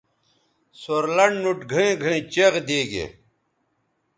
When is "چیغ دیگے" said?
2.33-3.05